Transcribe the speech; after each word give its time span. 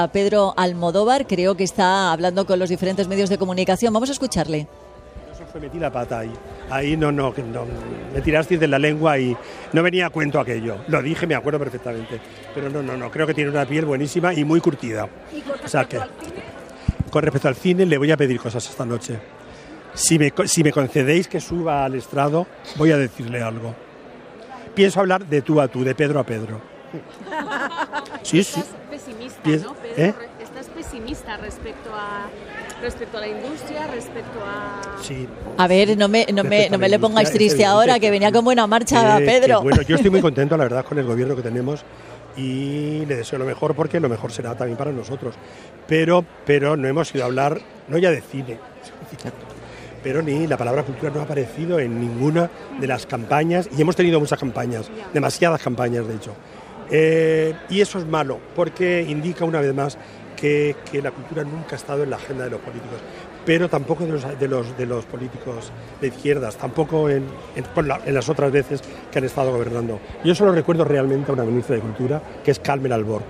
A 0.00 0.12
Pedro 0.12 0.54
Almodóvar 0.56 1.26
creo 1.26 1.56
que 1.56 1.64
está 1.64 2.12
hablando 2.12 2.46
con 2.46 2.60
los 2.60 2.68
diferentes 2.68 3.08
medios 3.08 3.28
de 3.30 3.36
comunicación. 3.36 3.92
Vamos 3.92 4.08
a 4.08 4.12
escucharle. 4.12 4.68
Eso 5.34 5.44
fue 5.50 5.60
metí 5.60 5.76
la 5.80 5.90
pata 5.90 6.20
ahí. 6.20 6.30
Ahí 6.70 6.96
no, 6.96 7.10
no, 7.10 7.34
no, 7.36 7.66
me 8.14 8.20
tiraste 8.20 8.58
de 8.58 8.68
la 8.68 8.78
lengua 8.78 9.18
y 9.18 9.36
no 9.72 9.82
venía 9.82 10.06
a 10.06 10.10
cuento 10.10 10.38
aquello. 10.38 10.76
Lo 10.86 11.02
dije, 11.02 11.26
me 11.26 11.34
acuerdo 11.34 11.58
perfectamente. 11.58 12.20
Pero 12.54 12.70
no, 12.70 12.80
no, 12.80 12.96
no, 12.96 13.10
creo 13.10 13.26
que 13.26 13.34
tiene 13.34 13.50
una 13.50 13.66
piel 13.66 13.86
buenísima 13.86 14.32
y 14.32 14.44
muy 14.44 14.60
curtida. 14.60 15.08
¿Y 15.36 15.40
con 15.40 15.54
O 15.64 15.66
sea 15.66 15.82
respecto 15.82 15.88
que- 15.88 15.96
al 16.22 16.24
cine? 16.30 16.42
Con 17.10 17.22
respecto 17.24 17.48
al 17.48 17.56
cine, 17.56 17.84
le 17.84 17.98
voy 17.98 18.12
a 18.12 18.16
pedir 18.16 18.38
cosas 18.38 18.70
esta 18.70 18.84
noche. 18.86 19.18
Si 19.94 20.16
me, 20.16 20.32
si 20.46 20.62
me 20.62 20.70
concedéis 20.70 21.26
que 21.26 21.40
suba 21.40 21.84
al 21.84 21.96
estrado, 21.96 22.46
voy 22.76 22.92
a 22.92 22.96
decirle 22.98 23.42
algo. 23.42 23.74
Pienso 24.76 25.00
hablar 25.00 25.26
de 25.26 25.42
tú 25.42 25.60
a 25.60 25.66
tú, 25.66 25.82
de 25.82 25.96
Pedro 25.96 26.20
a 26.20 26.24
Pedro. 26.24 26.60
Sí, 28.22 28.42
sí. 28.44 28.62
Pesimista, 28.90 29.40
¿no, 29.48 29.74
Pedro? 29.74 29.87
¿Eh? 29.98 30.14
Estás 30.42 30.66
pesimista 30.68 31.36
respecto 31.36 31.90
a, 31.94 32.28
respecto 32.82 33.18
a 33.18 33.20
la 33.20 33.28
industria, 33.28 33.86
respecto 33.88 34.38
a... 34.44 35.02
Sí. 35.02 35.28
A 35.56 35.66
ver, 35.66 35.96
no 35.96 36.08
me, 36.08 36.26
no 36.32 36.44
me, 36.44 36.70
no 36.70 36.78
me 36.78 36.88
le 36.88 36.98
pongáis 36.98 37.30
triste 37.30 37.64
ahora, 37.64 37.98
que 37.98 38.10
venía 38.10 38.32
con 38.32 38.44
buena 38.44 38.66
marcha 38.66 39.18
Eh, 39.20 39.24
Pedro. 39.24 39.58
que 39.58 39.64
bueno, 39.64 39.82
yo 39.82 39.96
estoy 39.96 40.10
muy 40.10 40.20
contento, 40.28 40.56
la 40.56 40.64
verdad, 40.64 40.84
con 40.84 40.98
el 40.98 41.04
gobierno 41.04 41.36
que 41.36 41.42
tenemos 41.42 41.84
y 42.36 43.04
le 43.06 43.16
deseo 43.16 43.38
lo 43.38 43.44
mejor 43.44 43.74
porque 43.74 43.98
lo 43.98 44.08
mejor 44.08 44.30
será 44.32 44.54
también 44.56 44.78
para 44.78 44.92
nosotros. 44.92 45.34
Pero, 45.86 46.24
pero 46.46 46.76
no 46.76 46.86
hemos 46.88 47.12
ido 47.14 47.24
a 47.24 47.26
hablar, 47.26 47.60
no 47.88 47.98
ya 47.98 48.10
de 48.10 48.20
cine, 48.20 48.58
pero 50.02 50.22
ni 50.22 50.46
la 50.46 50.56
palabra 50.56 50.82
cultura 50.84 51.10
no 51.12 51.20
ha 51.20 51.24
aparecido 51.24 51.78
en 51.80 52.00
ninguna 52.00 52.48
de 52.80 52.86
las 52.86 53.06
campañas 53.06 53.68
y 53.76 53.80
hemos 53.82 53.96
tenido 53.96 54.20
muchas 54.20 54.38
campañas, 54.38 54.88
demasiadas 55.12 55.60
campañas 55.62 56.06
de 56.06 56.14
hecho. 56.14 56.32
Eh, 56.90 57.54
y 57.68 57.80
eso 57.80 57.98
es 57.98 58.06
malo 58.06 58.38
porque 58.56 59.04
indica 59.06 59.44
una 59.44 59.60
vez 59.60 59.74
más 59.74 59.98
que, 60.36 60.74
que 60.90 61.02
la 61.02 61.10
cultura 61.10 61.44
nunca 61.44 61.72
ha 61.72 61.76
estado 61.76 62.02
en 62.04 62.10
la 62.10 62.16
agenda 62.16 62.44
de 62.44 62.50
los 62.50 62.60
políticos, 62.60 62.98
pero 63.44 63.68
tampoco 63.68 64.04
de 64.06 64.12
los, 64.12 64.38
de 64.38 64.48
los, 64.48 64.78
de 64.78 64.86
los 64.86 65.04
políticos 65.04 65.72
de 66.00 66.08
izquierdas, 66.08 66.56
tampoco 66.56 67.10
en, 67.10 67.24
en- 67.56 67.64
en 68.06 68.14
las 68.14 68.28
otras 68.28 68.52
veces 68.52 68.80
que 69.10 69.18
han 69.18 69.24
estado 69.24 69.50
gobernando. 69.52 69.98
Yo 70.24 70.34
solo 70.34 70.52
recuerdo 70.52 70.84
realmente 70.84 71.30
a 71.30 71.34
una 71.34 71.44
ministra 71.44 71.74
de 71.76 71.82
Cultura, 71.82 72.22
que 72.44 72.52
es 72.52 72.58
Carmen 72.60 72.92
Alborg. 72.92 73.24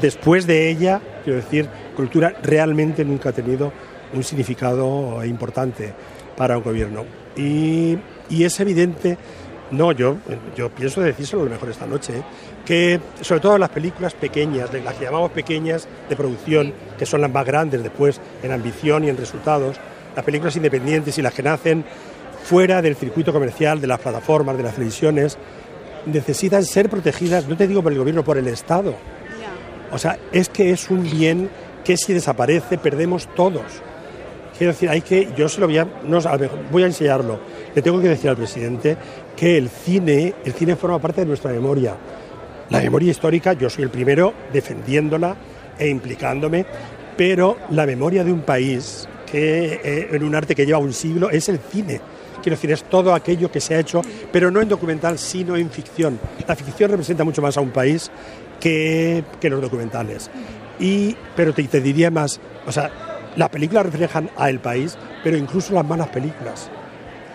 Después 0.00 0.46
de 0.46 0.68
ella, 0.68 1.00
quiero 1.24 1.38
decir, 1.38 1.68
cultura 1.96 2.34
realmente 2.42 3.02
nunca 3.04 3.30
ha 3.30 3.32
tenido 3.32 3.72
un 4.12 4.22
significado 4.22 5.24
importante 5.24 5.94
para 6.36 6.58
un 6.58 6.64
gobierno. 6.64 7.04
Y, 7.34 7.96
y 8.28 8.44
es 8.44 8.60
evidente, 8.60 9.16
no, 9.70 9.92
yo, 9.92 10.16
yo 10.56 10.70
pienso 10.70 11.00
decírselo 11.00 11.44
lo 11.44 11.50
mejor 11.50 11.70
esta 11.70 11.86
noche, 11.86 12.18
¿eh? 12.18 12.22
que 12.64 13.00
sobre 13.20 13.40
todo 13.40 13.58
las 13.58 13.70
películas 13.70 14.14
pequeñas, 14.14 14.72
las 14.72 14.94
que 14.94 15.04
llamamos 15.04 15.30
pequeñas 15.32 15.88
de 16.08 16.16
producción, 16.16 16.72
que 16.98 17.06
son 17.06 17.20
las 17.20 17.32
más 17.32 17.44
grandes 17.44 17.82
después 17.82 18.20
en 18.42 18.52
ambición 18.52 19.04
y 19.04 19.08
en 19.08 19.16
resultados, 19.16 19.76
las 20.14 20.24
películas 20.24 20.56
independientes 20.56 21.18
y 21.18 21.22
las 21.22 21.34
que 21.34 21.42
nacen 21.42 21.84
fuera 22.44 22.80
del 22.80 22.96
circuito 22.96 23.32
comercial, 23.32 23.80
de 23.80 23.86
las 23.86 24.00
plataformas, 24.00 24.56
de 24.56 24.62
las 24.62 24.74
televisiones, 24.74 25.36
necesitan 26.06 26.64
ser 26.64 26.88
protegidas, 26.88 27.48
no 27.48 27.56
te 27.56 27.66
digo 27.66 27.82
por 27.82 27.92
el 27.92 27.98
gobierno, 27.98 28.22
por 28.24 28.38
el 28.38 28.46
Estado. 28.46 28.94
O 29.90 29.98
sea, 29.98 30.18
es 30.32 30.48
que 30.48 30.70
es 30.70 30.90
un 30.90 31.02
bien 31.02 31.50
que 31.84 31.96
si 31.96 32.12
desaparece 32.12 32.78
perdemos 32.78 33.28
todos. 33.34 33.62
Quiero 34.56 34.72
decir, 34.72 34.88
hay 34.88 35.02
que, 35.02 35.28
yo 35.36 35.48
se 35.48 35.60
lo 35.60 35.66
voy 35.66 35.78
a, 35.78 35.84
no, 35.84 36.18
voy 36.70 36.82
a 36.82 36.86
enseñarlo. 36.86 37.38
Le 37.74 37.82
tengo 37.82 38.00
que 38.00 38.08
decir 38.08 38.30
al 38.30 38.36
presidente 38.36 38.96
que 39.36 39.58
el 39.58 39.68
cine, 39.68 40.34
el 40.44 40.52
cine 40.54 40.76
forma 40.76 40.98
parte 40.98 41.20
de 41.20 41.26
nuestra 41.26 41.52
memoria. 41.52 41.94
La 42.70 42.80
memoria 42.80 43.10
histórica, 43.10 43.52
yo 43.52 43.68
soy 43.68 43.84
el 43.84 43.90
primero 43.90 44.32
defendiéndola 44.52 45.36
e 45.78 45.88
implicándome, 45.88 46.64
pero 47.16 47.58
la 47.70 47.86
memoria 47.86 48.24
de 48.24 48.32
un 48.32 48.40
país 48.40 49.06
que 49.30 49.80
eh, 49.84 50.08
en 50.12 50.24
un 50.24 50.34
arte 50.34 50.54
que 50.54 50.64
lleva 50.64 50.78
un 50.78 50.92
siglo 50.92 51.28
es 51.30 51.48
el 51.48 51.58
cine. 51.58 52.00
Quiero 52.42 52.56
decir, 52.56 52.70
es 52.72 52.84
todo 52.84 53.14
aquello 53.14 53.50
que 53.50 53.60
se 53.60 53.74
ha 53.74 53.80
hecho, 53.80 54.00
pero 54.32 54.50
no 54.50 54.62
en 54.62 54.68
documental, 54.68 55.18
sino 55.18 55.56
en 55.56 55.70
ficción. 55.70 56.18
La 56.46 56.56
ficción 56.56 56.90
representa 56.90 57.24
mucho 57.24 57.42
más 57.42 57.56
a 57.56 57.60
un 57.60 57.70
país 57.70 58.10
que, 58.58 59.22
que 59.40 59.50
los 59.50 59.60
documentales. 59.60 60.30
Y, 60.78 61.16
pero 61.34 61.52
te, 61.52 61.62
te 61.64 61.80
diría 61.80 62.10
más, 62.10 62.40
o 62.66 62.72
sea, 62.72 63.15
las 63.36 63.48
películas 63.50 63.86
reflejan 63.86 64.30
a 64.36 64.50
el 64.50 64.60
país, 64.60 64.96
pero 65.22 65.36
incluso 65.36 65.72
las 65.74 65.86
malas 65.86 66.08
películas. 66.08 66.70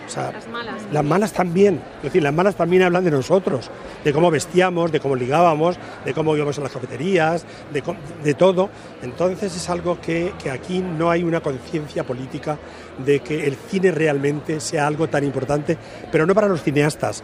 O 0.04 0.08
sea, 0.08 0.32
Las 0.32 0.48
malas. 0.48 0.74
las 0.92 1.04
malas 1.04 1.32
también, 1.32 1.80
es 1.98 2.02
decir, 2.02 2.22
las 2.22 2.34
malas 2.34 2.56
también 2.56 2.82
hablan 2.82 3.04
de 3.04 3.10
nosotros, 3.12 3.70
de 4.04 4.12
cómo 4.12 4.30
vestíamos, 4.30 4.90
de 4.92 5.00
cómo 5.00 5.14
ligábamos, 5.14 5.78
de 6.04 6.12
cómo 6.12 6.36
íbamos 6.36 6.58
a 6.58 6.62
las 6.62 6.72
cafeterías, 6.72 7.46
de, 7.72 7.82
de 8.22 8.34
todo. 8.34 8.68
Entonces 9.02 9.56
es 9.56 9.70
algo 9.70 10.00
que, 10.00 10.32
que 10.42 10.50
aquí 10.50 10.80
no 10.80 11.08
hay 11.10 11.22
una 11.22 11.40
conciencia 11.40 12.04
política 12.04 12.58
de 13.04 13.20
que 13.20 13.46
el 13.46 13.54
cine 13.54 13.90
realmente 13.92 14.60
sea 14.60 14.86
algo 14.88 15.08
tan 15.08 15.24
importante, 15.24 15.78
pero 16.10 16.26
no 16.26 16.34
para 16.34 16.48
los 16.48 16.62
cineastas, 16.62 17.22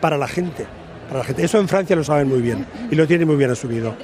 para 0.00 0.18
la 0.18 0.26
gente. 0.28 0.66
Para 1.08 1.20
la 1.20 1.24
gente. 1.24 1.44
Eso 1.44 1.58
en 1.58 1.68
Francia 1.68 1.94
lo 1.94 2.02
saben 2.04 2.28
muy 2.28 2.42
bien 2.42 2.66
y 2.90 2.96
lo 2.96 3.06
tienen 3.06 3.28
muy 3.28 3.36
bien 3.36 3.52
asumido. 3.52 3.94